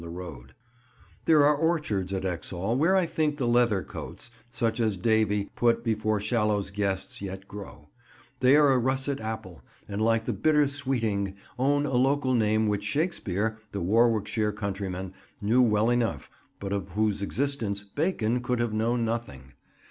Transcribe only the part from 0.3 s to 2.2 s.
Thomas de Cruwe and Wife, Wixford] There are orchards